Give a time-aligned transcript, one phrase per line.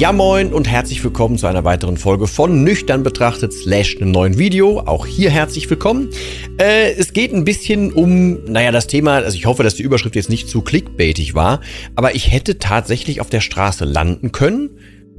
[0.00, 4.38] Ja moin und herzlich willkommen zu einer weiteren Folge von Nüchtern betrachtet slash einem neuen
[4.38, 4.80] Video.
[4.80, 6.08] Auch hier herzlich willkommen.
[6.56, 10.16] Äh, es geht ein bisschen um, naja, das Thema, also ich hoffe, dass die Überschrift
[10.16, 11.60] jetzt nicht zu clickbaitig war,
[11.96, 14.70] aber ich hätte tatsächlich auf der Straße landen können.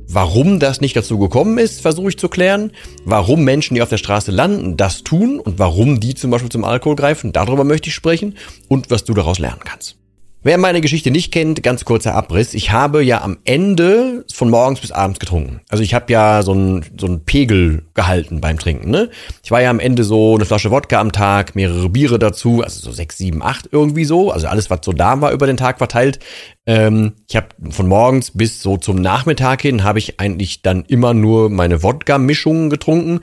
[0.08, 2.72] Warum das nicht dazu gekommen ist, versuche ich zu klären.
[3.05, 6.64] Warum Menschen, die auf der Straße landen, das tun und warum die zum Beispiel zum
[6.64, 8.36] Alkohol greifen, darüber möchte ich sprechen
[8.67, 10.00] und was du daraus lernen kannst.
[10.44, 12.56] Wer meine Geschichte nicht kennt, ganz kurzer Abriss.
[12.56, 15.61] Ich habe ja am Ende von morgens bis abends getrunken.
[15.70, 18.89] Also ich habe ja so einen so einen Pegel gehalten beim Trinken.
[18.89, 19.11] Ne?
[19.44, 22.80] Ich war ja am Ende so eine Flasche Wodka am Tag, mehrere Biere dazu, also
[22.80, 24.31] so sechs, sieben, acht irgendwie so.
[24.31, 26.17] Also alles, was so da war über den Tag verteilt.
[26.66, 31.14] Ähm, ich habe von morgens bis so zum Nachmittag hin habe ich eigentlich dann immer
[31.14, 33.20] nur meine Wodka-Mischungen getrunken.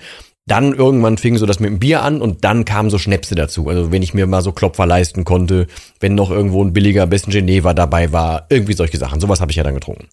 [0.48, 3.68] Dann irgendwann fing so das mit dem Bier an und dann kamen so Schnäpse dazu.
[3.68, 5.66] Also wenn ich mir mal so Klopfer leisten konnte,
[6.00, 9.20] wenn noch irgendwo ein billiger Besten Geneva dabei war, irgendwie solche Sachen.
[9.20, 10.08] Sowas habe ich ja dann getrunken.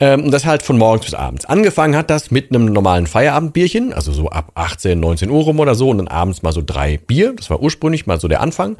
[0.00, 1.44] Ähm, und das halt von morgens bis abends.
[1.44, 5.76] Angefangen hat das mit einem normalen Feierabendbierchen, also so ab 18, 19 Uhr rum oder
[5.76, 7.34] so und dann abends mal so drei Bier.
[7.36, 8.76] Das war ursprünglich mal so der Anfang.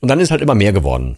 [0.00, 1.16] Und dann ist halt immer mehr geworden.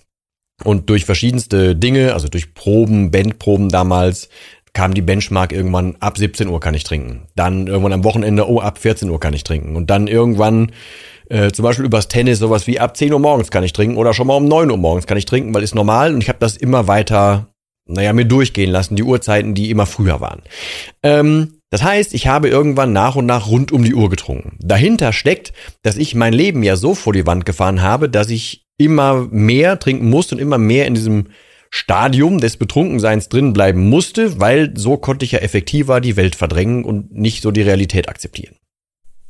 [0.65, 4.29] Und durch verschiedenste Dinge, also durch Proben, Bandproben damals,
[4.75, 7.29] kam die Benchmark irgendwann, ab 17 Uhr kann ich trinken.
[7.37, 9.77] Dann irgendwann am Wochenende, oh, ab 14 Uhr kann ich trinken.
[9.77, 10.73] Und dann irgendwann,
[11.29, 14.15] äh, zum Beispiel übers Tennis, sowas wie ab 10 Uhr morgens kann ich trinken oder
[14.15, 16.15] schon mal um 9 Uhr morgens kann ich trinken, weil ist normal.
[16.15, 17.49] Und ich habe das immer weiter,
[17.87, 20.43] naja, mir durchgehen lassen, die Uhrzeiten, die immer früher waren.
[21.03, 24.59] Ähm, das heißt, ich habe irgendwann nach und nach rund um die Uhr getrunken.
[24.61, 28.67] Dahinter steckt, dass ich mein Leben ja so vor die Wand gefahren habe, dass ich
[28.79, 31.29] immer mehr trinken musste und immer mehr in diesem
[31.75, 36.85] Stadium des Betrunkenseins drin bleiben musste, weil so konnte ich ja effektiver die Welt verdrängen
[36.85, 38.57] und nicht so die Realität akzeptieren.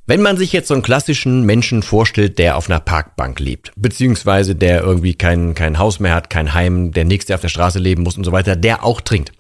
[0.06, 4.56] Wenn man sich jetzt so einen klassischen Menschen vorstellt, der auf einer Parkbank lebt, beziehungsweise
[4.56, 8.02] der irgendwie kein, kein Haus mehr hat, kein Heim, der nächste auf der Straße leben
[8.02, 9.30] muss und so weiter, der auch trinkt,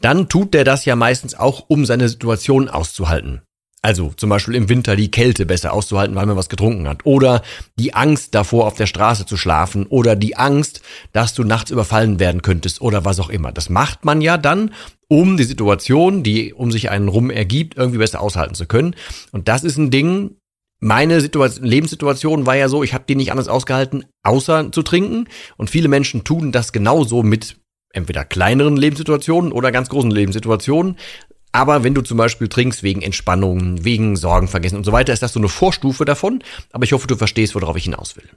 [0.00, 3.42] dann tut der das ja meistens auch, um seine Situation auszuhalten.
[3.80, 7.06] Also zum Beispiel im Winter die Kälte besser auszuhalten, weil man was getrunken hat.
[7.06, 7.42] Oder
[7.76, 9.86] die Angst davor, auf der Straße zu schlafen.
[9.86, 12.80] Oder die Angst, dass du nachts überfallen werden könntest.
[12.80, 13.52] Oder was auch immer.
[13.52, 14.74] Das macht man ja dann,
[15.06, 18.96] um die Situation, die um sich einen rum ergibt, irgendwie besser aushalten zu können.
[19.30, 20.36] Und das ist ein Ding,
[20.80, 25.28] meine Situation, Lebenssituation war ja so, ich habe die nicht anders ausgehalten, außer zu trinken.
[25.56, 27.56] Und viele Menschen tun das genauso mit
[27.92, 30.96] entweder kleineren Lebenssituationen oder ganz großen Lebenssituationen.
[31.52, 35.22] Aber wenn du zum Beispiel trinkst wegen Entspannung, wegen Sorgen vergessen und so weiter, ist
[35.22, 36.42] das so eine Vorstufe davon.
[36.72, 38.28] Aber ich hoffe, du verstehst, worauf ich hinaus will.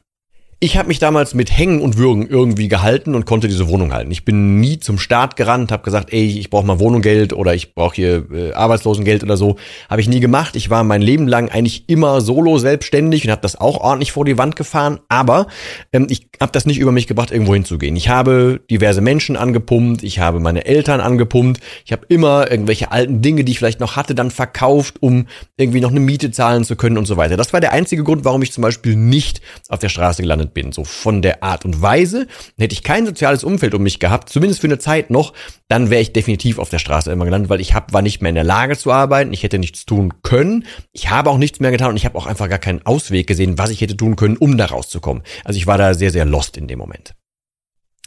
[0.63, 4.11] Ich habe mich damals mit Hängen und Würgen irgendwie gehalten und konnte diese Wohnung halten.
[4.11, 7.73] Ich bin nie zum Staat gerannt, habe gesagt, ey, ich brauche mal Wohnunggeld oder ich
[7.73, 9.55] brauche hier äh, Arbeitslosengeld oder so.
[9.89, 10.55] Habe ich nie gemacht.
[10.55, 14.23] Ich war mein Leben lang eigentlich immer solo selbstständig und habe das auch ordentlich vor
[14.23, 14.99] die Wand gefahren.
[15.09, 15.47] Aber
[15.93, 17.95] ähm, ich habe das nicht über mich gebracht, irgendwo hinzugehen.
[17.95, 21.59] Ich habe diverse Menschen angepumpt, ich habe meine Eltern angepumpt.
[21.85, 25.25] Ich habe immer irgendwelche alten Dinge, die ich vielleicht noch hatte, dann verkauft, um
[25.57, 27.35] irgendwie noch eine Miete zahlen zu können und so weiter.
[27.35, 30.71] Das war der einzige Grund, warum ich zum Beispiel nicht auf der Straße gelandet bin,
[30.71, 32.27] so von der Art und Weise.
[32.57, 35.33] Hätte ich kein soziales Umfeld um mich gehabt, zumindest für eine Zeit noch,
[35.67, 38.29] dann wäre ich definitiv auf der Straße immer gelandet, weil ich hab, war nicht mehr
[38.29, 41.71] in der Lage zu arbeiten, ich hätte nichts tun können, ich habe auch nichts mehr
[41.71, 44.37] getan und ich habe auch einfach gar keinen Ausweg gesehen, was ich hätte tun können,
[44.37, 45.23] um da rauszukommen.
[45.43, 47.13] Also ich war da sehr, sehr lost in dem Moment.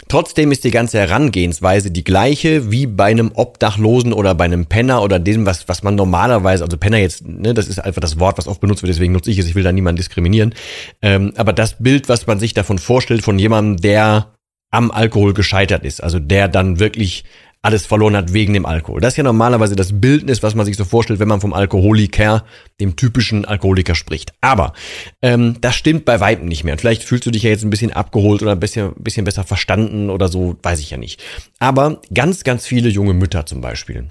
[0.09, 5.03] Trotzdem ist die ganze Herangehensweise die gleiche wie bei einem Obdachlosen oder bei einem Penner
[5.03, 8.39] oder dem, was, was man normalerweise, also Penner jetzt, ne, das ist einfach das Wort,
[8.39, 10.55] was oft benutzt wird, deswegen nutze ich es, ich will da niemanden diskriminieren.
[11.03, 14.35] Ähm, aber das Bild, was man sich davon vorstellt, von jemandem, der
[14.71, 17.25] am Alkohol gescheitert ist, also der dann wirklich
[17.65, 19.01] alles verloren hat wegen dem Alkohol.
[19.01, 22.45] Das ist ja normalerweise das Bildnis, was man sich so vorstellt, wenn man vom Alkoholiker,
[22.79, 24.35] dem typischen Alkoholiker spricht.
[24.43, 24.75] Aber
[25.23, 26.75] ähm, das stimmt bei Weitem nicht mehr.
[26.75, 29.45] Und vielleicht fühlst du dich ja jetzt ein bisschen abgeholt oder ein bisschen, bisschen besser
[29.45, 31.23] verstanden oder so, weiß ich ja nicht.
[31.59, 34.09] Aber ganz, ganz viele junge Mütter zum Beispiel,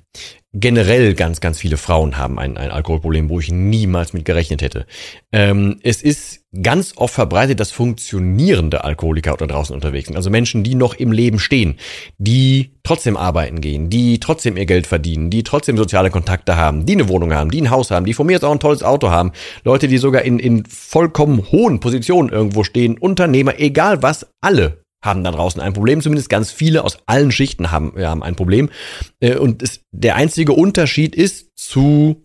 [0.53, 4.87] generell ganz, ganz viele Frauen haben ein, ein Alkoholproblem, wo ich niemals mit gerechnet hätte.
[5.31, 10.15] Ähm, es ist ganz oft verbreitet, dass funktionierende Alkoholiker da draußen unterwegs sind.
[10.15, 11.77] Also Menschen, die noch im Leben stehen,
[12.17, 16.93] die trotzdem arbeiten gehen, die trotzdem ihr Geld verdienen, die trotzdem soziale Kontakte haben, die
[16.93, 19.09] eine Wohnung haben, die ein Haus haben, die von mir jetzt auch ein tolles Auto
[19.09, 19.31] haben.
[19.63, 25.23] Leute, die sogar in, in vollkommen hohen Positionen irgendwo stehen, Unternehmer, egal was, alle haben
[25.23, 26.01] da draußen ein Problem.
[26.01, 28.69] Zumindest ganz viele aus allen Schichten haben, haben ein Problem.
[29.19, 32.22] Äh, und es, der einzige Unterschied ist zu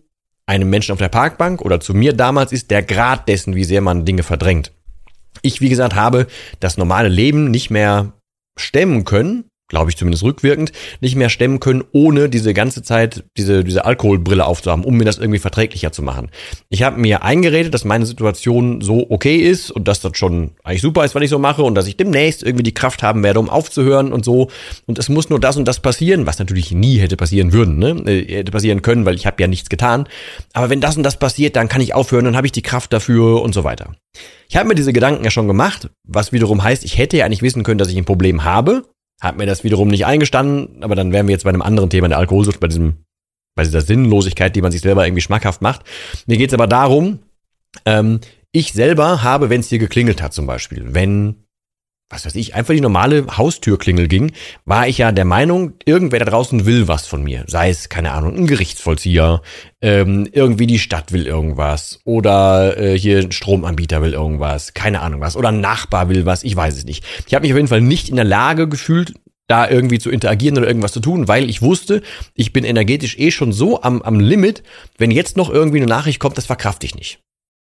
[0.49, 3.81] einem Menschen auf der Parkbank oder zu mir damals ist der Grad dessen, wie sehr
[3.81, 4.73] man Dinge verdrängt.
[5.43, 6.25] Ich, wie gesagt, habe
[6.59, 8.13] das normale Leben nicht mehr
[8.57, 13.63] stemmen können glaube ich zumindest rückwirkend, nicht mehr stemmen können, ohne diese ganze Zeit diese,
[13.63, 16.29] diese Alkoholbrille aufzuhaben, um mir das irgendwie verträglicher zu machen.
[16.69, 20.81] Ich habe mir eingeredet, dass meine Situation so okay ist und dass das schon eigentlich
[20.81, 23.39] super ist, was ich so mache und dass ich demnächst irgendwie die Kraft haben werde,
[23.39, 24.49] um aufzuhören und so.
[24.87, 27.89] Und es muss nur das und das passieren, was natürlich nie hätte passieren würden, ne?
[28.11, 30.07] Äh, hätte passieren können, weil ich habe ja nichts getan.
[30.53, 32.91] Aber wenn das und das passiert, dann kann ich aufhören, dann habe ich die Kraft
[32.91, 33.93] dafür und so weiter.
[34.47, 37.43] Ich habe mir diese Gedanken ja schon gemacht, was wiederum heißt, ich hätte ja eigentlich
[37.43, 38.83] wissen können, dass ich ein Problem habe
[39.19, 42.07] hat mir das wiederum nicht eingestanden, aber dann wären wir jetzt bei einem anderen Thema,
[42.07, 43.05] der Alkoholsucht, bei diesem,
[43.55, 45.81] bei dieser Sinnlosigkeit, die man sich selber irgendwie schmackhaft macht.
[46.25, 47.19] Mir geht's aber darum,
[47.85, 48.19] ähm,
[48.51, 51.43] ich selber habe, wenn es hier geklingelt hat zum Beispiel, wenn
[52.09, 54.31] was weiß ich, einfach die normale Haustürklingel ging,
[54.65, 57.43] war ich ja der Meinung, irgendwer da draußen will was von mir.
[57.47, 59.41] Sei es, keine Ahnung, ein Gerichtsvollzieher,
[59.81, 65.21] ähm, irgendwie die Stadt will irgendwas oder äh, hier ein Stromanbieter will irgendwas, keine Ahnung
[65.21, 67.05] was, oder ein Nachbar will was, ich weiß es nicht.
[67.27, 69.13] Ich habe mich auf jeden Fall nicht in der Lage gefühlt,
[69.47, 72.01] da irgendwie zu interagieren oder irgendwas zu tun, weil ich wusste,
[72.33, 74.63] ich bin energetisch eh schon so am, am Limit,
[74.97, 77.19] wenn jetzt noch irgendwie eine Nachricht kommt, das verkraft ich nicht.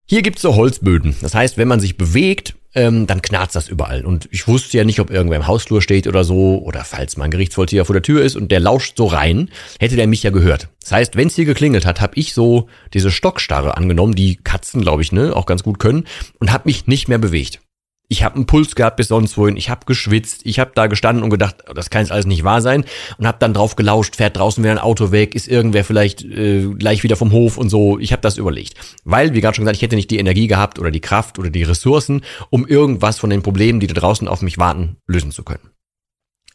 [0.08, 1.16] Hier gibt's so Holzböden.
[1.20, 4.04] Das heißt, wenn man sich bewegt, ähm, dann knarzt das überall.
[4.04, 7.32] Und ich wusste ja nicht, ob irgendwer im Hausflur steht oder so, oder falls mein
[7.32, 9.50] Gerichtsvollzieher vor der Tür ist und der lauscht so rein,
[9.80, 10.68] hätte der mich ja gehört.
[10.80, 14.80] Das heißt, wenn es hier geklingelt hat, habe ich so diese Stockstarre angenommen, die Katzen,
[14.80, 16.04] glaube ich, ne, auch ganz gut können,
[16.38, 17.58] und habe mich nicht mehr bewegt
[18.08, 21.24] ich habe einen Puls gehabt bis sonst wohin, ich habe geschwitzt, ich habe da gestanden
[21.24, 22.84] und gedacht, das kann jetzt alles nicht wahr sein
[23.18, 26.66] und habe dann drauf gelauscht, fährt draußen wieder ein Auto weg, ist irgendwer vielleicht äh,
[26.74, 27.98] gleich wieder vom Hof und so.
[27.98, 28.74] Ich habe das überlegt,
[29.04, 31.50] weil wie gerade schon gesagt, ich hätte nicht die Energie gehabt oder die Kraft oder
[31.50, 35.42] die Ressourcen, um irgendwas von den Problemen, die da draußen auf mich warten, lösen zu
[35.42, 35.70] können.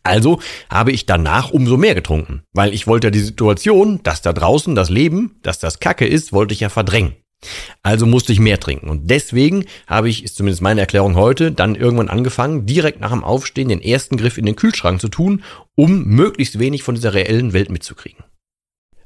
[0.04, 0.40] Also
[0.70, 4.90] habe ich danach umso mehr getrunken, weil ich wollte die Situation, dass da draußen das
[4.90, 7.16] Leben, dass das Kacke ist, wollte ich ja verdrängen.
[7.84, 8.90] Also musste ich mehr trinken.
[8.90, 13.24] Und deswegen habe ich, ist zumindest meine Erklärung heute, dann irgendwann angefangen, direkt nach dem
[13.24, 15.44] Aufstehen den ersten Griff in den Kühlschrank zu tun,
[15.76, 18.24] um möglichst wenig von dieser reellen Welt mitzukriegen.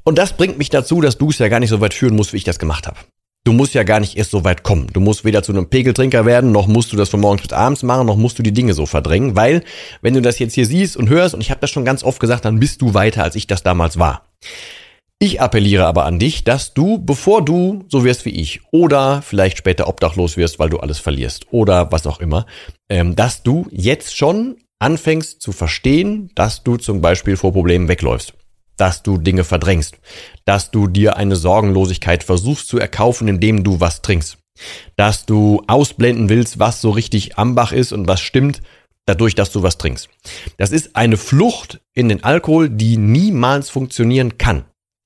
[0.04, 2.34] Und das bringt mich dazu, dass du es ja gar nicht so weit führen musst,
[2.34, 2.98] wie ich das gemacht habe.
[3.46, 4.88] Du musst ja gar nicht erst so weit kommen.
[4.92, 7.84] Du musst weder zu einem Pegeltrinker werden, noch musst du das von morgens bis abends
[7.84, 9.64] machen, noch musst du die Dinge so verdrängen, weil
[10.02, 12.20] wenn du das jetzt hier siehst und hörst, und ich habe das schon ganz oft
[12.20, 14.28] gesagt, dann bist du weiter, als ich das damals war.
[15.18, 19.58] Ich appelliere aber an dich, dass du, bevor du so wirst wie ich oder vielleicht
[19.58, 22.46] später obdachlos wirst, weil du alles verlierst oder was auch immer,
[22.90, 28.34] ähm, dass du jetzt schon anfängst zu verstehen, dass du zum Beispiel vor Problemen wegläufst,
[28.76, 29.96] dass du Dinge verdrängst,
[30.44, 34.38] dass du dir eine Sorgenlosigkeit versuchst zu erkaufen, indem du was trinkst,
[34.98, 38.62] dass du ausblenden willst, was so richtig am Bach ist und was stimmt,
[39.06, 40.10] dadurch, dass du was trinkst.
[40.58, 44.66] Das ist eine Flucht in den Alkohol, die niemals funktionieren kann.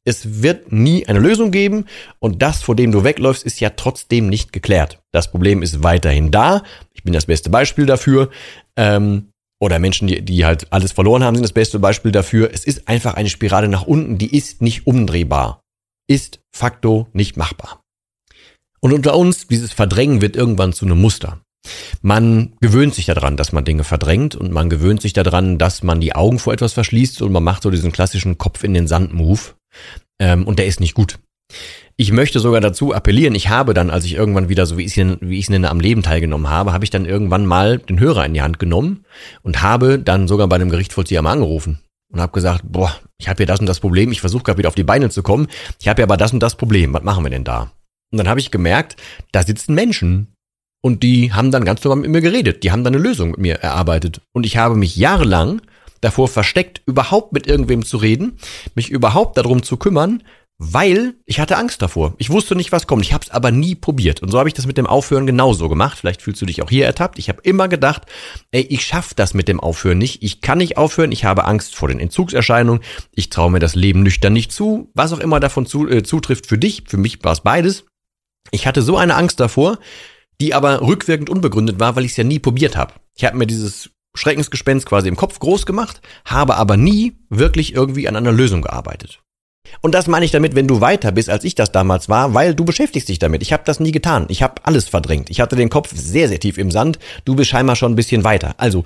[0.09, 1.85] Es wird nie eine Lösung geben
[2.17, 4.97] und das, vor dem du wegläufst, ist ja trotzdem nicht geklärt.
[5.11, 6.63] Das Problem ist weiterhin da.
[6.95, 8.31] Ich bin das beste Beispiel dafür.
[8.75, 9.29] Ähm,
[9.61, 12.49] oder Menschen, die, die halt alles verloren haben, sind das beste Beispiel dafür.
[12.51, 15.61] Es ist einfach eine Spirale nach unten, die ist nicht umdrehbar.
[16.07, 17.83] Ist facto nicht machbar.
[18.79, 21.39] Und unter uns, dieses Verdrängen wird irgendwann zu einem Muster.
[22.01, 26.01] Man gewöhnt sich daran, dass man Dinge verdrängt und man gewöhnt sich daran, dass man
[26.01, 29.13] die Augen vor etwas verschließt und man macht so diesen klassischen Kopf in den Sand
[29.13, 29.53] Move.
[30.19, 31.19] Ähm, und der ist nicht gut.
[31.97, 34.97] Ich möchte sogar dazu appellieren, ich habe dann, als ich irgendwann wieder, so wie ich
[34.97, 38.41] es nenne, am Leben teilgenommen habe, habe ich dann irgendwann mal den Hörer in die
[38.41, 39.03] Hand genommen
[39.41, 41.79] und habe dann sogar bei einem Gerichtsvollzieher mal angerufen
[42.11, 44.69] und habe gesagt, boah, ich habe hier das und das Problem, ich versuche gerade wieder
[44.69, 45.47] auf die Beine zu kommen,
[45.79, 47.71] ich habe ja aber das und das Problem, was machen wir denn da?
[48.11, 48.95] Und dann habe ich gemerkt,
[49.31, 50.33] da sitzen Menschen
[50.81, 53.39] und die haben dann ganz normal mit mir geredet, die haben dann eine Lösung mit
[53.39, 55.61] mir erarbeitet und ich habe mich jahrelang
[56.01, 58.37] davor versteckt, überhaupt mit irgendwem zu reden,
[58.75, 60.23] mich überhaupt darum zu kümmern,
[60.61, 62.15] weil ich hatte Angst davor.
[62.17, 63.05] Ich wusste nicht, was kommt.
[63.05, 64.21] Ich habe es aber nie probiert.
[64.21, 65.97] Und so habe ich das mit dem Aufhören genauso gemacht.
[65.97, 67.17] Vielleicht fühlst du dich auch hier ertappt.
[67.17, 68.03] Ich habe immer gedacht,
[68.51, 70.21] ey, ich schaffe das mit dem Aufhören nicht.
[70.21, 71.13] Ich kann nicht aufhören.
[71.13, 72.83] Ich habe Angst vor den Entzugserscheinungen.
[73.13, 74.91] Ich traue mir das Leben nüchtern nicht zu.
[74.93, 76.83] Was auch immer davon zu, äh, zutrifft für dich.
[76.87, 77.85] Für mich war es beides.
[78.51, 79.79] Ich hatte so eine Angst davor,
[80.41, 82.95] die aber rückwirkend unbegründet war, weil ich es ja nie probiert habe.
[83.15, 88.07] Ich habe mir dieses Schreckensgespenst quasi im Kopf groß gemacht, habe aber nie wirklich irgendwie
[88.07, 89.21] an einer Lösung gearbeitet.
[89.81, 92.55] Und das meine ich damit, wenn du weiter bist, als ich das damals war, weil
[92.55, 93.41] du beschäftigst dich damit.
[93.41, 94.25] Ich habe das nie getan.
[94.29, 95.29] Ich habe alles verdrängt.
[95.29, 96.99] Ich hatte den Kopf sehr, sehr tief im Sand.
[97.25, 98.55] Du bist scheinbar schon ein bisschen weiter.
[98.57, 98.83] Also,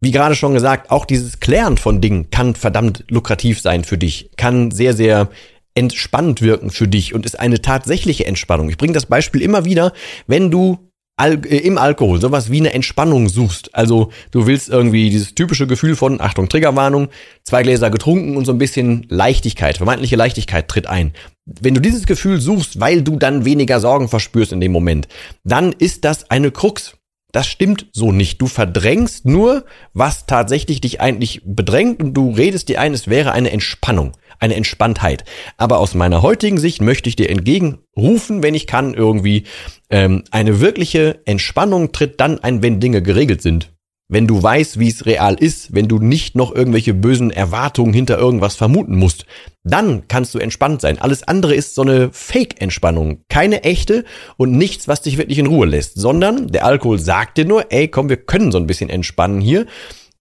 [0.00, 4.30] wie gerade schon gesagt, auch dieses Klären von Dingen kann verdammt lukrativ sein für dich,
[4.36, 5.28] kann sehr, sehr
[5.74, 8.68] entspannend wirken für dich und ist eine tatsächliche Entspannung.
[8.68, 9.92] Ich bringe das Beispiel immer wieder,
[10.26, 10.78] wenn du
[11.16, 13.74] Al äh, im Alkohol sowas wie eine Entspannung suchst.
[13.74, 17.08] Also du willst irgendwie dieses typische Gefühl von, Achtung, Triggerwarnung,
[17.42, 21.12] zwei Gläser getrunken und so ein bisschen Leichtigkeit, vermeintliche Leichtigkeit tritt ein.
[21.46, 25.08] Wenn du dieses Gefühl suchst, weil du dann weniger Sorgen verspürst in dem Moment,
[25.44, 26.96] dann ist das eine Krux.
[27.32, 28.40] Das stimmt so nicht.
[28.40, 33.32] Du verdrängst nur, was tatsächlich dich eigentlich bedrängt und du redest dir ein, es wäre
[33.32, 35.24] eine Entspannung eine Entspanntheit.
[35.56, 39.44] Aber aus meiner heutigen Sicht möchte ich dir entgegenrufen, wenn ich kann, irgendwie
[39.90, 43.72] ähm, eine wirkliche Entspannung tritt dann ein, wenn Dinge geregelt sind.
[44.08, 48.16] Wenn du weißt, wie es real ist, wenn du nicht noch irgendwelche bösen Erwartungen hinter
[48.18, 49.26] irgendwas vermuten musst,
[49.64, 51.00] dann kannst du entspannt sein.
[51.00, 53.22] Alles andere ist so eine Fake-Entspannung.
[53.28, 54.04] Keine echte
[54.36, 57.88] und nichts, was dich wirklich in Ruhe lässt, sondern der Alkohol sagt dir nur, ey,
[57.88, 59.66] komm, wir können so ein bisschen entspannen hier.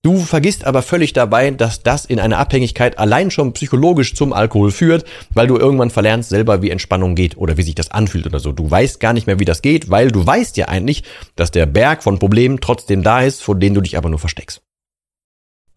[0.06, 4.70] Du vergisst aber völlig dabei, dass das in einer Abhängigkeit allein schon psychologisch zum Alkohol
[4.70, 8.40] führt, weil du irgendwann verlernst selber, wie Entspannung geht oder wie sich das anfühlt oder
[8.40, 8.52] so.
[8.52, 11.02] Du weißt gar nicht mehr, wie das geht, weil du weißt ja eigentlich,
[11.36, 14.62] dass der Berg von Problemen trotzdem da ist, vor denen du dich aber nur versteckst.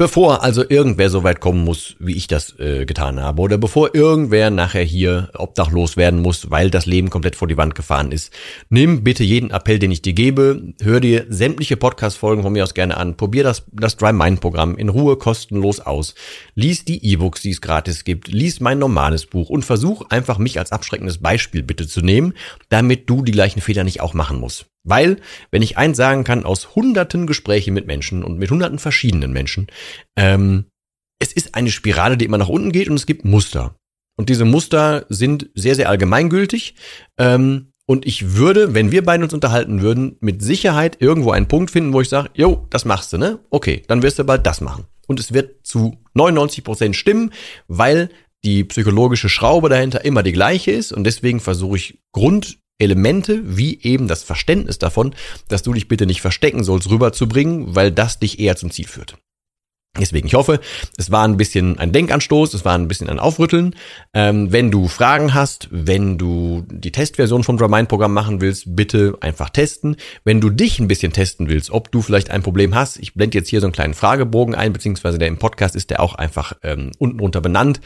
[0.00, 3.96] Bevor also irgendwer so weit kommen muss, wie ich das äh, getan habe, oder bevor
[3.96, 8.32] irgendwer nachher hier obdachlos werden muss, weil das Leben komplett vor die Wand gefahren ist,
[8.68, 12.74] nimm bitte jeden Appell, den ich dir gebe, hör dir sämtliche Podcast-Folgen von mir aus
[12.74, 16.14] gerne an, probier das, das Dry Mind Programm in Ruhe kostenlos aus,
[16.54, 20.60] lies die E-Books, die es gratis gibt, lies mein normales Buch und versuch einfach mich
[20.60, 22.34] als abschreckendes Beispiel bitte zu nehmen,
[22.68, 24.66] damit du die gleichen Fehler nicht auch machen musst.
[24.84, 25.18] Weil,
[25.50, 29.66] wenn ich eins sagen kann, aus hunderten Gesprächen mit Menschen und mit hunderten verschiedenen Menschen,
[30.16, 30.66] ähm,
[31.18, 33.74] es ist eine Spirale, die immer nach unten geht und es gibt Muster.
[34.16, 36.74] Und diese Muster sind sehr, sehr allgemeingültig.
[37.18, 41.70] Ähm, und ich würde, wenn wir beide uns unterhalten würden, mit Sicherheit irgendwo einen Punkt
[41.70, 43.38] finden, wo ich sage, jo, das machst du, ne?
[43.48, 44.84] Okay, dann wirst du bald das machen.
[45.06, 47.32] Und es wird zu 99 Prozent stimmen,
[47.66, 48.10] weil
[48.44, 50.92] die psychologische Schraube dahinter immer die gleiche ist.
[50.92, 55.14] Und deswegen versuche ich Grund Elemente wie eben das Verständnis davon,
[55.48, 59.16] dass du dich bitte nicht verstecken sollst, rüberzubringen, weil das dich eher zum Ziel führt.
[59.98, 60.60] Deswegen, ich hoffe,
[60.96, 63.74] es war ein bisschen ein Denkanstoß, es war ein bisschen ein Aufrütteln.
[64.14, 69.50] Ähm, wenn du Fragen hast, wenn du die Testversion vom Dramind-Programm machen willst, bitte einfach
[69.50, 69.96] testen.
[70.24, 73.38] Wenn du dich ein bisschen testen willst, ob du vielleicht ein Problem hast, ich blende
[73.38, 76.52] jetzt hier so einen kleinen Fragebogen ein, beziehungsweise der im Podcast ist der auch einfach
[76.62, 77.80] ähm, unten drunter benannt.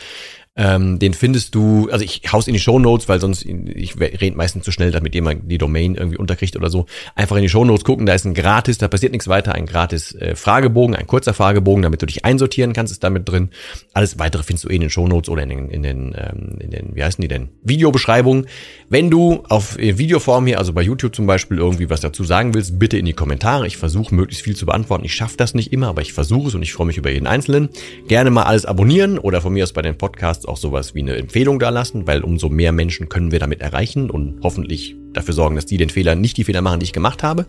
[0.55, 4.37] Ähm, den findest du, also ich haus in die Show Notes, weil sonst ich rede
[4.37, 6.85] meistens zu schnell, damit jemand die Domain irgendwie unterkriegt oder so.
[7.15, 9.65] Einfach in die Show Notes gucken, da ist ein gratis, da passiert nichts weiter, ein
[9.65, 13.49] gratis äh, Fragebogen, ein kurzer Fragebogen, damit du dich einsortieren kannst, ist damit drin.
[13.95, 16.59] Alles weitere findest du eh in den Show Notes oder in den, in den, ähm,
[16.61, 18.47] in den wie heißen die denn, Videobeschreibungen.
[18.91, 22.53] Wenn du auf äh, Videoform hier, also bei YouTube zum Beispiel, irgendwie was dazu sagen
[22.53, 23.67] willst, bitte in die Kommentare.
[23.67, 25.07] Ich versuche möglichst viel zu beantworten.
[25.07, 27.27] Ich schaffe das nicht immer, aber ich versuche es und ich freue mich über jeden
[27.27, 27.71] Einzelnen.
[28.07, 31.01] Gerne mal alles abonnieren oder von mir aus bei den Podcasts Podcasts auch sowas wie
[31.01, 35.35] eine Empfehlung da lassen, weil umso mehr Menschen können wir damit erreichen und hoffentlich dafür
[35.35, 37.47] sorgen, dass die den Fehler nicht die Fehler machen, die ich gemacht habe.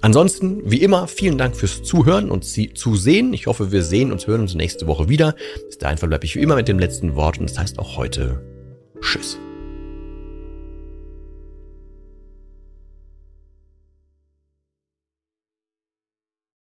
[0.00, 3.34] Ansonsten, wie immer, vielen Dank fürs Zuhören und zu sehen.
[3.34, 5.34] Ich hoffe, wir sehen uns, hören uns nächste Woche wieder.
[5.66, 8.40] Bis dahin verbleibe ich wie immer mit dem letzten Wort und das heißt auch heute
[9.00, 9.38] Tschüss.